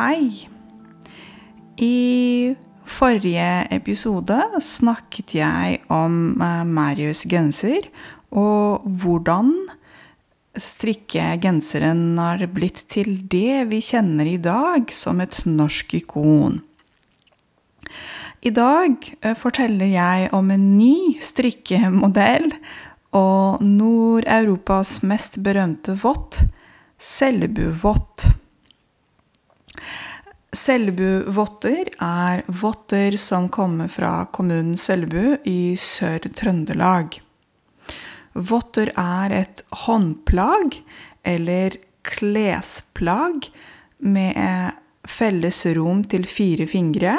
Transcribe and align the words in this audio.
Hei. 0.00 0.46
I 1.76 2.54
forrige 2.88 3.48
episode 3.76 4.38
snakket 4.64 5.34
jeg 5.36 5.82
om 5.92 6.40
eh, 6.40 6.62
Marius 6.64 7.26
genser, 7.28 7.84
og 8.32 8.86
hvordan 9.02 9.50
strikke 10.56 11.34
genseren 11.44 12.16
har 12.16 12.46
blitt 12.48 12.86
til 12.88 13.18
det 13.28 13.68
vi 13.74 13.82
kjenner 13.84 14.32
i 14.32 14.40
dag 14.40 14.88
som 14.88 15.20
et 15.20 15.42
norsk 15.44 15.92
ikon. 16.00 16.62
I 18.40 18.56
dag 18.56 18.96
eh, 19.20 19.36
forteller 19.36 19.92
jeg 19.98 20.32
om 20.32 20.48
en 20.48 20.68
ny 20.80 21.20
strikkemodell 21.20 22.48
og 23.12 23.60
Nord-Europas 23.60 25.02
mest 25.04 25.42
berømte 25.44 26.00
vott, 26.00 26.46
Selbu-vott. 26.96 28.39
Selbu-votter 30.50 31.92
er 32.02 32.40
votter 32.60 33.14
som 33.14 33.46
kommer 33.54 33.88
fra 33.88 34.24
kommunen 34.34 34.74
Selbu 34.74 35.36
i 35.46 35.76
Sør-Trøndelag. 35.78 37.20
Votter 38.34 38.90
er 38.98 39.34
et 39.36 39.62
håndplagg 39.84 40.80
eller 41.22 41.78
klesplagg 42.02 43.46
med 44.02 44.74
felles 45.06 45.62
rom 45.78 46.02
til 46.10 46.26
fire 46.26 46.66
fingre 46.70 47.14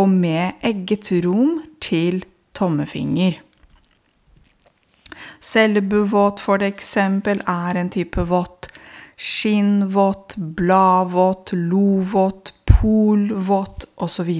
og 0.00 0.08
med 0.08 0.64
egget 0.64 1.12
rom 1.26 1.58
til 1.84 2.22
tommefinger. 2.56 3.36
Selbuvåt, 5.44 6.40
for 6.40 6.64
eksempel, 6.64 7.42
er 7.44 7.76
en 7.76 7.92
type 7.92 8.24
vått. 8.32 8.70
Skinnvått, 9.16 10.34
bladvåt, 10.36 11.50
lovått, 11.52 12.54
polvått 12.66 13.86
osv. 13.94 14.30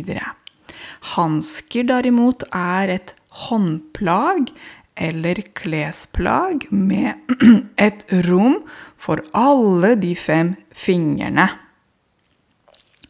Hansker 1.15 1.87
derimot 1.89 2.43
er 2.51 2.97
et 2.99 3.15
håndplagg 3.47 4.51
eller 4.95 5.41
klesplagg 5.59 6.67
med 6.71 7.15
et 7.87 8.07
rom 8.29 8.61
for 8.99 9.23
alle 9.35 9.95
de 10.01 10.15
fem 10.19 10.55
fingrene. 10.75 11.49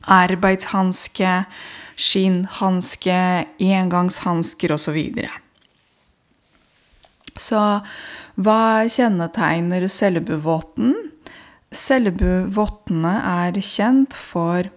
Arbeidshanske, 0.04 1.44
skinnhanske, 1.96 3.20
engangshansker 3.62 4.74
osv. 4.76 4.98
Så, 7.34 7.48
så 7.48 7.62
hva 8.36 8.84
kjennetegner 8.90 9.88
Selbuvottene 11.74 13.12
er 13.48 13.58
kjent 13.58 14.14
for 14.14 14.68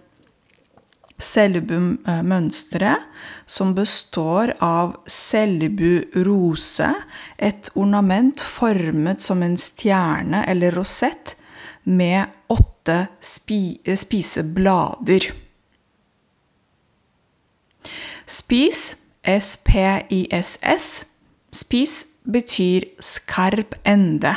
Selbu-mønsteret, 1.18 3.06
som 3.46 3.72
består 3.74 4.52
av 4.62 4.94
Selbu-rose, 5.10 6.90
et 7.38 7.70
ornament 7.78 8.42
formet 8.42 9.22
som 9.22 9.42
en 9.42 9.56
stjerne 9.58 10.44
eller 10.50 10.74
rosett 10.78 11.34
med 11.88 12.30
åtte 12.54 13.00
spi 13.24 13.80
spiseblader. 13.98 15.30
Spis, 18.28 18.82
S-P-I-S-S, 19.24 20.86
spis 21.50 21.94
betyr 22.28 22.86
skarp 23.02 23.74
ende. 23.88 24.34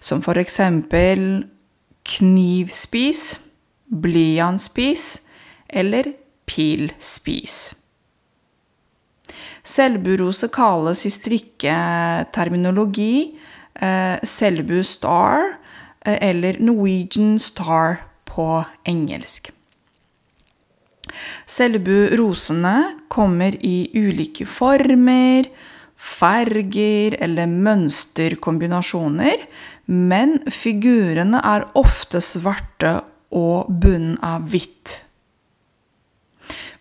Som 0.00 0.22
for 0.22 0.38
eksempel 0.40 1.44
knivspis, 2.04 3.38
blyantspis 3.88 5.20
eller 5.68 6.12
pilspis. 6.46 7.74
Selburose 9.64 10.48
kalles 10.52 11.06
i 11.08 11.10
strikketerminologi 11.10 13.38
eh, 13.80 14.18
Selbu 14.22 14.82
star 14.84 15.56
eh, 16.04 16.30
eller 16.30 16.60
Norwegian 16.60 17.38
star 17.40 17.96
på 18.28 18.64
engelsk. 18.84 19.50
Selbu-rosene 21.46 22.98
kommer 23.08 23.56
i 23.64 23.90
ulike 23.94 24.46
former, 24.48 25.44
farger 26.24 27.16
eller 27.20 27.50
mønsterkombinasjoner, 27.50 29.42
men 29.92 30.38
figurene 30.48 31.40
er 31.44 31.66
ofte 31.76 32.22
svarte 32.24 32.96
og 33.34 33.68
bunnen 33.68 34.16
av 34.24 34.46
hvitt. 34.48 35.00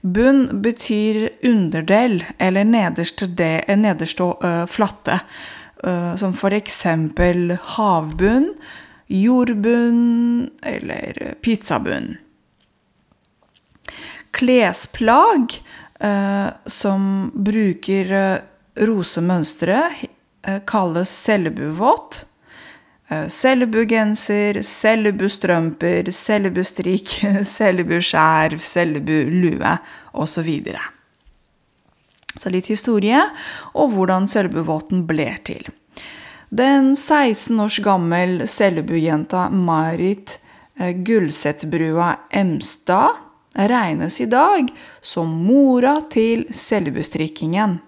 Bunn 0.03 0.61
betyr 0.63 1.29
underdel 1.47 2.21
eller 2.37 2.67
nederste, 2.67 3.27
del, 3.39 3.63
nederste 3.79 4.29
uh, 4.43 4.63
flatte, 4.67 5.19
uh, 5.83 6.15
som 6.19 6.35
eksempel 6.55 7.55
havbunn, 7.75 8.49
jordbunn 9.07 10.49
eller 10.63 11.35
pizzabunn. 11.43 12.17
Klesplagg 14.35 15.55
uh, 16.03 16.51
som 16.67 17.31
bruker 17.35 18.11
rosemønsteret, 18.79 20.05
kalles 20.65 21.09
sellebuvåt. 21.09 22.23
Sellebugenser, 23.27 24.61
sellebustrømper, 24.65 26.09
sellebustrikk, 26.11 27.11
sellebuskjerv, 27.45 28.63
sellebulue 28.73 29.77
osv. 30.13 30.49
Så, 30.65 30.81
så 32.39 32.53
litt 32.53 32.71
historie 32.71 33.21
og 33.77 33.93
hvordan 33.93 34.25
sellebuvåten 34.31 35.05
ble 35.09 35.29
til. 35.45 35.67
Den 36.53 36.95
16 36.95 37.59
års 37.59 37.79
gammel 37.81 38.47
sellebujenta 38.49 39.47
Marit 39.49 40.39
Gullsetbrua 41.05 42.15
Emstad 42.29 43.21
regnes 43.53 44.19
i 44.21 44.25
dag 44.25 44.69
som 45.01 45.29
mora 45.45 45.99
til 46.13 46.45
sellebustrikkingen. 46.49 47.79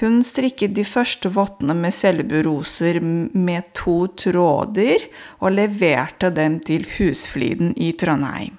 Hun 0.00 0.20
strikket 0.26 0.74
de 0.76 0.84
første 0.84 1.30
vottene 1.32 1.72
med 1.78 1.94
selburoser 1.94 3.00
med 3.00 3.70
to 3.76 4.06
tråder 4.12 5.06
og 5.40 5.56
leverte 5.56 6.28
dem 6.36 6.58
til 6.60 6.84
Husfliden 6.96 7.72
i 7.80 7.92
Trondheim. 7.96 8.58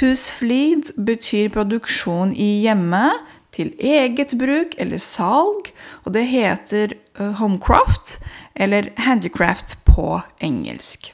Husflid 0.00 0.94
betyr 0.96 1.52
produksjon 1.52 2.32
i 2.32 2.62
hjemmet 2.64 3.20
til 3.52 3.74
eget 3.76 4.32
bruk 4.40 4.78
eller 4.80 5.02
salg, 5.02 5.68
og 6.06 6.14
det 6.16 6.24
heter 6.30 6.94
homecraft 7.36 8.16
eller 8.56 8.88
handicraft 8.96 9.76
på 9.84 10.22
engelsk. 10.40 11.12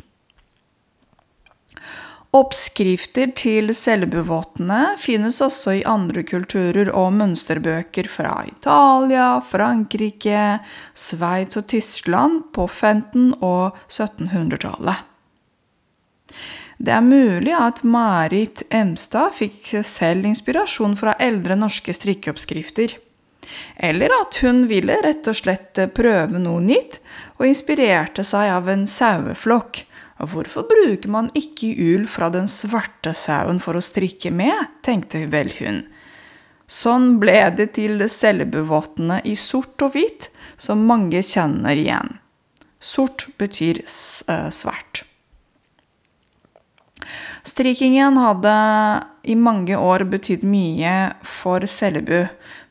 Oppskrifter 2.37 3.31
til 3.33 3.73
selbuvottene 3.73 4.99
finnes 5.01 5.39
også 5.41 5.79
i 5.79 5.85
andre 5.89 6.21
kulturer 6.29 6.91
og 6.93 7.15
mønsterbøker 7.17 8.11
fra 8.13 8.43
Italia, 8.45 9.39
Frankrike, 9.41 10.59
Sveits 10.93 11.57
og 11.57 11.71
Tyskland 11.73 12.43
på 12.53 12.67
1500- 12.69 13.41
og 13.41 13.79
1700-tallet. 13.89 15.07
Det 16.79 16.93
er 16.95 17.03
mulig 17.03 17.57
at 17.57 17.81
Marit 17.83 18.63
Emstad 18.71 19.33
fikk 19.41 19.73
selv 19.81 20.29
inspirasjon 20.29 21.01
fra 21.01 21.17
eldre 21.19 21.57
norske 21.57 21.97
strikkeoppskrifter. 21.97 22.93
Eller 23.81 24.13
at 24.21 24.37
hun 24.45 24.67
ville 24.69 25.01
rett 25.01 25.27
og 25.33 25.41
slett 25.41 25.81
prøve 25.97 26.39
noe 26.39 26.61
nytt, 26.61 27.01
og 27.41 27.49
inspirerte 27.49 28.21
seg 28.21 28.53
av 28.53 28.69
en 28.69 28.85
saueflokk 28.85 29.88
Hvorfor 30.19 30.67
bruker 30.67 31.11
man 31.15 31.31
ikke 31.39 31.71
ull 31.79 32.09
fra 32.11 32.27
den 32.35 32.49
svarte 32.51 33.13
sauen 33.15 33.61
for 33.63 33.79
å 33.79 33.85
strikke 33.85 34.33
med, 34.35 34.67
tenkte 34.83 35.23
vel 35.31 35.53
hun. 35.61 35.85
Sånn 36.69 37.15
ble 37.23 37.39
det 37.57 37.71
til 37.79 38.03
cellebuvottene 38.11 39.23
i 39.25 39.37
sort 39.39 39.81
og 39.87 39.95
hvitt, 39.95 40.29
som 40.59 40.83
mange 40.91 41.23
kjenner 41.23 41.79
igjen. 41.79 42.19
Sort 42.83 43.29
betyr 43.39 43.81
svart. 43.87 45.05
Strikingen 47.47 48.19
hadde 48.21 48.53
i 49.23 49.37
mange 49.39 49.79
år 49.79 50.05
betydd 50.11 50.45
mye 50.45 50.95
for 51.25 51.65
Sellebu, 51.65 52.27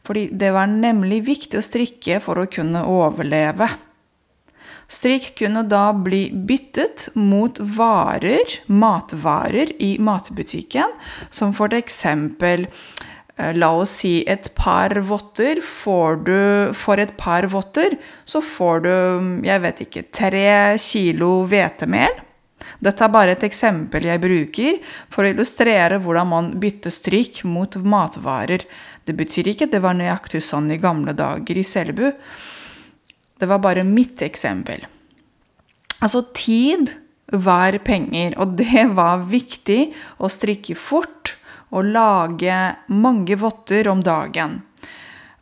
fordi 0.05 0.27
det 0.31 0.51
var 0.55 0.69
nemlig 0.69 1.23
viktig 1.27 1.57
å 1.59 1.65
strikke 1.65 2.19
for 2.23 2.43
å 2.43 2.49
kunne 2.51 2.83
overleve. 2.85 3.71
Strikk 4.87 5.33
kunne 5.39 5.65
da 5.67 5.91
bli 5.93 6.29
byttet 6.31 7.09
mot 7.13 7.59
varer, 7.59 8.59
matvarer, 8.71 9.73
i 9.83 9.97
matbutikken, 9.99 10.95
som 11.29 11.53
for 11.53 11.75
eksempel 11.75 12.67
La 13.37 13.67
oss 13.77 13.91
si 13.99 14.23
et 14.25 14.47
par 14.57 14.95
votter. 15.05 15.59
Får 15.61 16.15
du 16.25 16.37
For 16.73 16.97
et 16.97 17.11
par 17.19 17.45
votter 17.51 17.93
så 18.25 18.41
får 18.41 18.79
du, 18.81 18.93
jeg 19.45 19.61
vet 19.61 19.83
ikke, 19.85 20.07
tre 20.09 20.47
kilo 20.81 21.43
hvetemel. 21.45 22.23
Dette 22.83 23.05
er 23.05 23.13
bare 23.13 23.35
et 23.37 23.45
eksempel 23.45 24.07
jeg 24.09 24.21
bruker 24.21 24.79
for 25.13 25.23
å 25.23 25.29
illustrere 25.31 25.99
hvordan 26.01 26.29
man 26.33 26.49
bytter 26.59 26.93
strikk 26.93 27.43
mot 27.47 27.77
matvarer. 27.77 28.65
Det 29.05 29.15
betyr 29.17 29.53
ikke 29.53 29.69
at 29.69 29.75
det 29.77 29.85
var 29.85 29.95
nøyaktig 29.97 30.41
sånn 30.43 30.73
i 30.73 30.81
gamle 30.81 31.13
dager 31.17 31.61
i 31.61 31.65
Selbu. 31.65 32.09
Det 33.37 33.49
var 33.49 33.61
bare 33.61 33.83
mitt 33.85 34.21
eksempel. 34.21 34.85
Altså, 36.01 36.23
tid 36.33 36.93
var 37.33 37.77
penger, 37.83 38.37
og 38.39 38.55
det 38.59 38.85
var 38.95 39.25
viktig 39.27 39.91
å 40.23 40.29
strikke 40.31 40.77
fort 40.79 41.35
og 41.75 41.89
lage 41.91 42.55
mange 42.93 43.35
votter 43.39 43.89
om 43.91 44.01
dagen. 44.03 44.61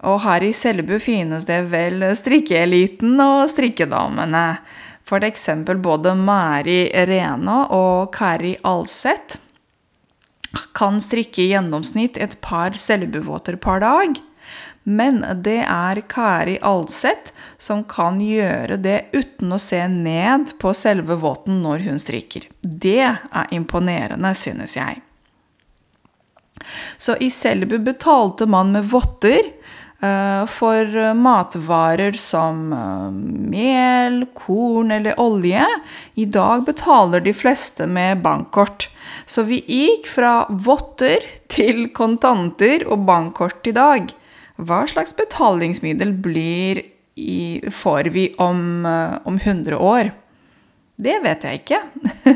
Og 0.05 0.21
her 0.25 0.43
i 0.45 0.53
Selbu 0.53 0.97
finnes 1.01 1.47
det 1.49 1.61
vel 1.71 2.03
strikkeeliten 2.17 3.15
og 3.21 3.45
strikkedamene. 3.49 4.47
Eksempel 5.05 5.77
både 5.77 6.15
Mari 6.17 6.87
Rena 7.07 7.65
og 7.73 8.09
Kari 8.15 8.55
Alseth 8.65 9.37
kan 10.75 10.97
strikke 11.03 11.43
i 11.43 11.51
gjennomsnitt 11.51 12.17
et 12.17 12.37
par 12.41 12.77
Selbu-våter 12.79 13.59
per 13.61 13.83
dag. 13.83 14.17
Men 14.83 15.23
det 15.43 15.63
er 15.65 16.01
Kari 16.09 16.57
Alseth 16.61 17.33
som 17.57 17.83
kan 17.89 18.19
gjøre 18.21 18.77
det 18.77 18.99
uten 19.15 19.55
å 19.55 19.61
se 19.61 19.81
ned 19.89 20.53
på 20.61 20.73
selve 20.77 21.17
våten 21.21 21.63
når 21.63 21.87
hun 21.87 22.01
strikker. 22.01 22.45
Det 22.61 23.01
er 23.01 23.55
imponerende, 23.55 24.33
synes 24.37 24.77
jeg. 24.77 25.01
Så 26.97 27.17
i 27.21 27.29
Selbu 27.29 27.77
betalte 27.85 28.47
man 28.49 28.71
med 28.73 28.87
votter 28.89 29.53
Eh, 30.05 30.45
for 30.45 31.13
matvarer 31.13 32.11
som 32.11 32.73
eh, 32.73 33.11
mel, 33.51 34.25
korn 34.33 34.91
eller 34.91 35.19
olje. 35.19 35.65
I 36.13 36.25
dag 36.25 36.65
betaler 36.65 37.23
de 37.23 37.33
fleste 37.33 37.87
med 37.87 38.21
bankkort. 38.21 38.89
Så 39.25 39.45
vi 39.47 39.61
gikk 39.67 40.09
fra 40.11 40.45
votter 40.49 41.23
til 41.49 41.87
kontanter 41.95 42.85
og 42.91 43.05
bankkort 43.07 43.67
i 43.67 43.73
dag. 43.75 44.11
Hva 44.55 44.85
slags 44.87 45.15
betalingsmiddel 45.15 46.13
blir 46.23 46.81
i, 47.15 47.61
får 47.71 48.11
vi 48.15 48.29
om, 48.37 48.85
eh, 48.85 49.17
om 49.23 49.39
100 49.39 49.77
år? 49.77 50.11
Det 50.95 51.19
vet 51.23 51.43
jeg 51.43 51.61
ikke. 51.61 51.81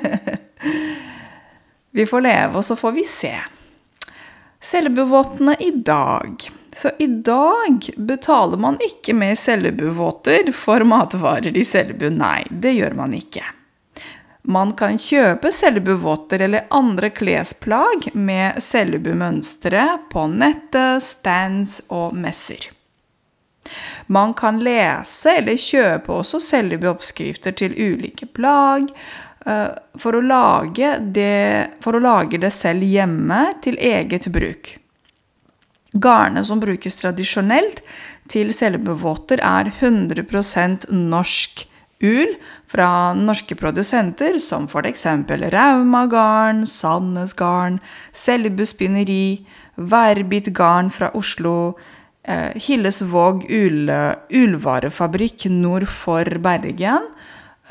vi 1.95 2.05
får 2.05 2.21
leve, 2.21 2.59
og 2.59 2.65
så 2.65 2.75
får 2.75 2.95
vi 2.97 3.05
se. 3.07 3.35
Selbuvottene 4.59 5.55
i 5.63 5.71
dag. 5.71 6.43
Så 6.73 6.91
i 6.99 7.07
dag 7.07 7.87
betaler 7.97 8.57
man 8.57 8.77
ikke 8.83 9.15
med 9.15 9.39
Selbu-våter 9.39 10.51
for 10.55 10.83
matvarer 10.83 11.55
i 11.55 11.63
Selbu. 11.65 12.09
Nei, 12.13 12.43
det 12.51 12.75
gjør 12.75 12.99
man 12.99 13.15
ikke. 13.15 13.45
Man 14.49 14.71
kan 14.73 14.97
kjøpe 14.97 15.51
Selbu-våter 15.53 16.41
eller 16.41 16.65
andre 16.73 17.11
klesplagg 17.13 18.07
med 18.17 18.57
Selbu-mønstre 18.63 19.85
på 20.09 20.25
nettet, 20.31 21.05
stands 21.05 21.83
og 21.93 22.15
messer. 22.17 22.71
Man 24.09 24.33
kan 24.33 24.57
lese 24.65 25.35
eller 25.37 25.59
kjøpe 25.61 26.15
også 26.23 26.41
Selbu-oppskrifter 26.41 27.53
til 27.61 27.77
ulike 27.77 28.25
plagg 28.25 28.89
eh, 29.45 29.69
for 30.01 30.17
å, 30.17 30.23
det, 31.13 31.77
for 31.85 31.99
å 31.99 32.01
lage 32.01 32.41
det 32.41 32.53
selv 32.55 32.89
hjemme 32.89 33.43
til 33.61 33.77
eget 33.77 34.31
bruk. 34.33 34.73
Garnet 35.93 36.49
som 36.49 36.61
brukes 36.61 36.97
tradisjonelt 36.97 37.83
til 38.29 38.49
selbevåter, 38.53 39.41
er 39.45 39.69
100% 39.69 40.89
norsk 40.89 41.68
ull 42.03 42.35
fra 42.69 43.13
norske 43.17 43.55
produsenter, 43.59 44.37
som 44.39 44.67
f.eks. 44.69 45.05
Rauma 45.53 46.05
garn, 46.07 46.65
Sandnes 46.67 47.33
garn, 47.37 47.79
Selbu 48.13 48.65
spinneri, 48.67 49.45
Værbit 49.79 50.51
garn 50.55 50.91
fra 50.91 51.11
Oslo, 51.15 51.75
eh, 52.23 52.55
Hillesvåg 52.55 53.45
ullvarefabrikk 53.49 55.49
nord 55.51 55.87
for 55.87 56.39
Bergen, 56.39 57.07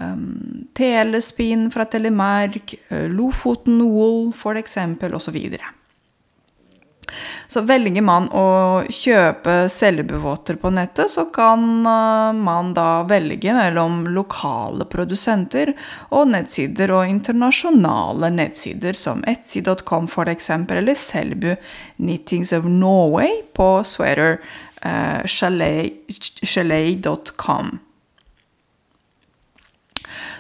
um, 0.00 0.68
Telespinn 0.74 1.70
fra 1.72 1.84
Telemark, 1.84 2.74
eh, 2.88 3.08
Lofoten 3.08 3.82
Wool 3.82 4.32
f.eks., 4.32 4.78
osv. 5.12 5.58
Så 7.46 7.60
velger 7.68 8.02
man 8.04 8.28
å 8.34 8.82
kjøpe 8.92 9.68
Sellebuvåter 9.72 10.58
på 10.60 10.70
nettet, 10.74 11.10
så 11.10 11.24
kan 11.34 11.86
eh, 11.86 12.32
man 12.36 12.74
da 12.76 13.02
velge 13.08 13.54
mellom 13.56 14.06
lokale 14.14 14.84
produsenter 14.90 15.72
og 16.14 16.28
nettsider 16.32 16.92
og 16.94 17.08
internasjonale 17.08 18.30
nettsider 18.34 18.96
som 18.96 19.24
etsy.com 19.28 20.08
f.eks. 20.08 20.50
eller 20.50 20.94
Selbu 20.94 21.56
Knittings 21.96 22.52
of 22.52 22.64
Norway 22.64 23.42
på 23.56 23.84
sweater 23.84 24.38
uh, 24.84 25.26
chalet.com. 26.46 27.78